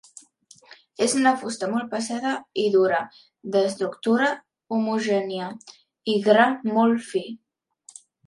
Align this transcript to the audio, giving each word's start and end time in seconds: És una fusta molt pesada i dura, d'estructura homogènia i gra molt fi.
És 1.05 1.11
una 1.17 1.33
fusta 1.41 1.67
molt 1.73 1.91
pesada 1.91 2.31
i 2.61 2.63
dura, 2.77 3.01
d'estructura 3.57 4.31
homogènia 4.79 5.51
i 6.15 6.17
gra 6.31 6.47
molt 6.79 7.07
fi. 7.11 7.25